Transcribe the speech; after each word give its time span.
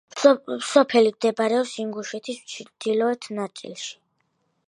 სოფელი 0.67 1.11
მდებარეობს 1.17 1.73
ინგუშეთის 1.83 2.41
ჩრდილოეთ 2.53 3.31
ნაწილში. 3.43 3.95